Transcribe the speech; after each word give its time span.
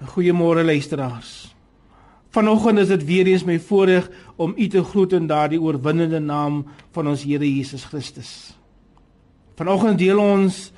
Goeiemôre 0.00 0.64
luisteraars. 0.64 1.54
Vanoggend 2.32 2.78
is 2.78 2.88
dit 2.88 3.02
weer 3.04 3.26
eens 3.26 3.44
my 3.44 3.58
voorreg 3.60 4.06
om 4.40 4.54
u 4.56 4.66
te 4.72 4.80
groet 4.84 5.12
in 5.12 5.26
daardie 5.28 5.60
oorwinnende 5.60 6.18
naam 6.18 6.62
van 6.94 7.08
ons 7.10 7.22
Here 7.22 7.44
Jesus 7.44 7.84
Christus. 7.84 8.56
Vanoggend 9.60 9.98
deel 10.00 10.18
ons 10.18 10.70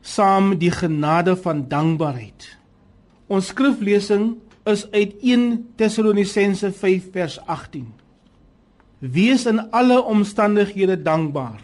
saam 0.00 0.54
die 0.56 0.70
genade 0.72 1.34
van 1.36 1.66
dankbaarheid. 1.68 2.46
Ons 3.28 3.50
skriflesing 3.52 4.38
is 4.64 4.86
uit 4.96 5.12
1 5.20 5.74
Tessalonisense 5.76 6.72
5 6.72 7.12
vers 7.12 7.36
18. 7.44 7.84
Wees 8.98 9.44
in 9.46 9.60
alle 9.76 10.00
omstandighede 10.00 10.96
dankbaar. 11.02 11.60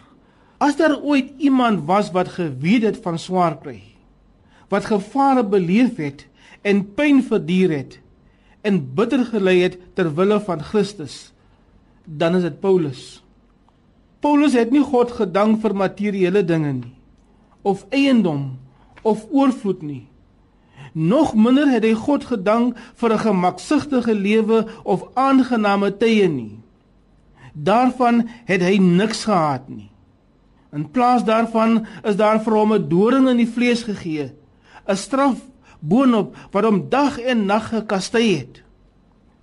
As 0.61 0.77
daar 0.77 0.99
ooit 1.01 1.33
iemand 1.37 1.87
was 1.89 2.13
wat 2.13 2.37
geweet 2.37 2.85
het 2.85 3.01
van 3.01 3.17
swaar 3.19 3.57
kry, 3.57 3.81
wat 4.69 4.85
gevare 4.85 5.43
beleef 5.45 5.97
het, 5.97 6.27
en 6.61 6.93
pyn 6.95 7.23
verduur 7.23 7.71
het 7.71 7.99
en 8.65 8.81
bitter 8.97 9.25
gelei 9.25 9.59
het 9.61 9.77
ter 9.93 10.09
wille 10.15 10.39
van 10.41 10.63
Christus, 10.63 11.33
dan 12.05 12.35
is 12.35 12.41
dit 12.41 12.59
Paulus. 12.59 13.23
Paulus 14.19 14.57
het 14.57 14.71
nie 14.73 14.81
God 14.81 15.11
gedank 15.11 15.61
vir 15.61 15.75
materiële 15.77 16.41
dinge 16.45 16.73
nie 16.73 16.95
of 17.65 17.85
eiendom 17.89 18.57
of 19.01 19.25
oorvloed 19.29 19.81
nie. 19.81 20.05
Nog 20.93 21.33
minder 21.35 21.67
het 21.69 21.83
hy 21.83 21.93
God 21.97 22.27
gedank 22.29 22.77
vir 22.95 23.13
'n 23.13 23.25
gemaksigtige 23.25 24.13
lewe 24.13 24.65
of 24.83 25.05
aangename 25.13 25.97
tye 25.97 26.27
nie. 26.27 26.59
Daarvan 27.53 28.29
het 28.45 28.61
hy 28.61 28.77
niks 28.77 29.25
gehad 29.25 29.69
nie. 29.69 29.89
In 30.73 30.91
plaas 30.91 31.23
daarvan 31.23 31.85
is 32.03 32.15
daar 32.15 32.39
vir 32.43 32.53
hom 32.53 32.73
'n 32.73 32.89
doring 32.89 33.27
in 33.29 33.37
die 33.37 33.53
vlees 33.55 33.83
gegee, 33.83 34.31
'n 34.87 34.95
straf 34.95 35.41
boonop 35.89 36.35
wat 36.53 36.67
hom 36.67 36.85
dag 36.89 37.17
en 37.21 37.45
nag 37.49 37.69
gekastei 37.73 38.27
het. 38.33 38.61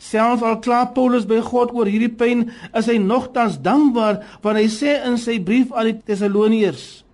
Selfs 0.03 0.43
al 0.43 0.59
kla 0.65 0.85
Paulus 0.95 1.29
by 1.31 1.39
God 1.47 1.71
oor 1.77 1.87
hierdie 1.87 2.11
pyn, 2.11 2.49
is 2.75 2.89
hy 2.91 2.99
nogtans 2.99 3.61
dankbaar 3.63 4.19
want 4.43 4.59
hy 4.59 4.67
sê 4.73 4.97
in 5.07 5.19
sy 5.21 5.39
brief 5.39 5.71
aan 5.71 5.93
die 5.93 5.99
Tessaloniërs: 6.09 7.05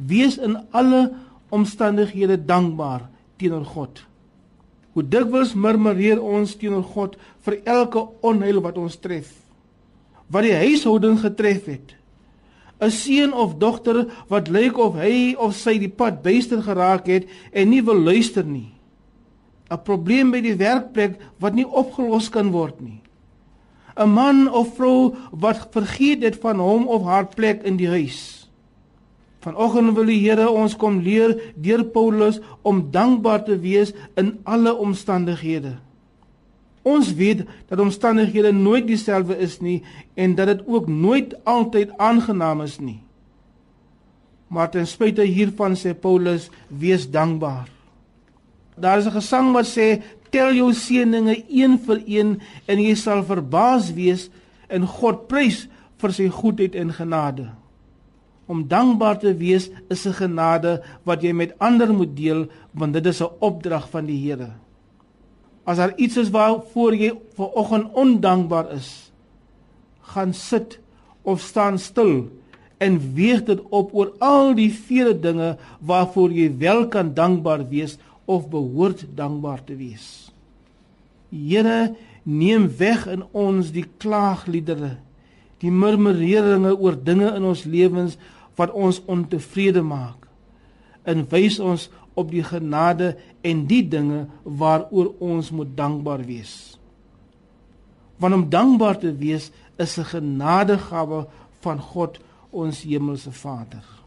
Wees 0.00 0.38
in 0.40 0.56
alle 0.72 1.10
omstandighede 1.52 2.38
dankbaar 2.48 3.10
teenoor 3.36 3.66
God. 3.68 4.00
Hoe 4.96 5.04
dikwels 5.06 5.52
murmureer 5.54 6.18
ons 6.22 6.56
teenoor 6.58 6.86
God 6.94 7.16
vir 7.44 7.60
elke 7.68 8.02
onheil 8.26 8.62
wat 8.64 8.80
ons 8.80 8.96
tref. 8.98 9.28
Wat 10.30 10.46
die 10.46 10.56
huishouding 10.56 11.18
getref 11.20 11.68
het. 11.70 11.99
'n 12.80 12.90
Seun 12.90 13.32
of 13.32 13.54
dogter 13.58 14.06
wat 14.28 14.48
lyk 14.48 14.78
of 14.78 14.94
hy 14.96 15.34
of 15.38 15.54
sy 15.54 15.78
die 15.78 15.92
pad 15.92 16.22
byster 16.22 16.62
geraak 16.62 17.06
het 17.06 17.28
en 17.52 17.68
nie 17.68 17.82
wil 17.82 18.00
luister 18.00 18.44
nie. 18.44 18.72
'n 19.70 19.82
probleem 19.84 20.30
by 20.30 20.40
die 20.40 20.56
werkplek 20.56 21.20
wat 21.38 21.54
nie 21.54 21.66
opgelos 21.66 22.28
kan 22.28 22.50
word 22.50 22.80
nie. 22.80 23.00
'n 23.96 24.08
man 24.08 24.48
of 24.48 24.74
vrou 24.76 25.14
wat 25.30 25.68
vergeet 25.70 26.22
het 26.22 26.40
van 26.40 26.58
hom 26.58 26.88
of 26.88 27.04
haar 27.04 27.26
plek 27.26 27.62
in 27.62 27.76
die 27.76 27.88
huis. 27.88 28.48
Vanoggend 29.40 29.94
wil 29.96 30.04
die 30.04 30.20
Here 30.20 30.50
ons 30.50 30.76
kom 30.76 31.00
leer 31.00 31.32
deur 31.56 31.84
Paulus 31.84 32.40
om 32.62 32.90
dankbaar 32.90 33.44
te 33.44 33.56
wees 33.58 33.92
in 34.16 34.38
alle 34.44 34.74
omstandighede. 34.74 35.78
Ons 36.82 37.12
weet 37.14 37.44
dat 37.68 37.80
omstandighede 37.80 38.52
nooit 38.52 38.86
dieselfde 38.86 39.36
is 39.38 39.58
nie 39.60 39.82
en 40.14 40.34
dat 40.34 40.46
dit 40.46 40.62
ook 40.66 40.88
nooit 40.88 41.36
altyd 41.44 41.92
aangenaam 41.96 42.62
is 42.64 42.78
nie. 42.78 43.00
Maar 44.48 44.70
ten 44.70 44.86
spyte 44.86 45.22
hiervan 45.22 45.76
sê 45.76 45.92
Paulus: 45.94 46.48
"Wees 46.68 47.10
dankbaar." 47.10 47.68
Daar 48.76 48.98
is 48.98 49.06
'n 49.06 49.18
gesang 49.20 49.52
wat 49.52 49.66
sê 49.66 50.02
tel 50.30 50.54
jou 50.54 50.72
seëninge 50.72 51.44
een 51.48 51.78
vir 51.78 52.02
een 52.06 52.40
en 52.66 52.78
jy 52.78 52.94
sal 52.94 53.24
verbaas 53.24 53.92
wees 53.92 54.30
en 54.68 54.86
God 54.86 55.28
prys 55.28 55.68
vir 55.98 56.12
sy 56.12 56.28
goedheid 56.28 56.74
en 56.74 56.92
genade. 56.92 57.50
Om 58.46 58.68
dankbaar 58.68 59.18
te 59.18 59.34
wees 59.34 59.70
is 59.88 60.06
'n 60.06 60.12
genade 60.12 60.82
wat 61.04 61.22
jy 61.22 61.32
met 61.32 61.54
ander 61.58 61.92
moet 61.92 62.16
deel 62.16 62.48
want 62.72 62.92
dit 62.92 63.06
is 63.06 63.20
'n 63.22 63.30
opdrag 63.38 63.90
van 63.90 64.06
die 64.06 64.18
Here. 64.18 64.50
As 65.70 65.78
daar 65.78 65.94
iets 66.02 66.18
is 66.18 66.32
waarvoor 66.34 66.96
jy 66.98 67.12
vanoggend 67.38 67.94
ondankbaar 67.94 68.72
is, 68.74 68.90
gaan 70.10 70.32
sit 70.34 70.80
of 71.22 71.44
staan 71.46 71.78
stil 71.78 72.26
en 72.82 72.96
weeg 73.14 73.44
dit 73.46 73.60
op 73.70 73.92
oor 73.94 74.10
al 74.24 74.54
die 74.58 74.70
vele 74.72 75.12
dinge 75.14 75.52
waarvoor 75.86 76.32
jy 76.34 76.48
wel 76.58 76.88
kan 76.90 77.12
dankbaar 77.14 77.62
wees 77.70 77.98
of 78.24 78.48
behoort 78.50 79.04
dankbaar 79.14 79.62
te 79.66 79.76
wees. 79.78 80.32
Here, 81.30 81.92
neem 82.24 82.66
weg 82.80 83.06
in 83.06 83.22
ons 83.30 83.70
die 83.74 83.86
klaagliedere, 84.02 84.96
die 85.62 85.70
murmureringe 85.70 86.72
oor 86.74 86.96
dinge 86.98 87.30
in 87.36 87.46
ons 87.46 87.62
lewens 87.68 88.16
wat 88.58 88.74
ons 88.74 89.02
ontevrede 89.06 89.84
maak. 89.86 90.26
En 91.06 91.22
wys 91.30 91.60
ons 91.62 91.86
op 92.20 92.30
die 92.30 92.44
genade 92.44 93.14
en 93.40 93.64
die 93.70 93.82
dinge 93.88 94.26
waaroor 94.42 95.14
ons 95.18 95.50
moet 95.50 95.72
dankbaar 95.76 96.24
wees. 96.28 96.76
Want 98.20 98.36
om 98.36 98.48
dankbaar 98.52 98.98
te 99.00 99.14
wees 99.16 99.50
is 99.76 99.96
'n 99.98 100.04
genadegawe 100.04 101.26
van 101.60 101.80
God, 101.80 102.20
ons 102.50 102.82
hemelse 102.82 103.32
Vader. 103.32 103.99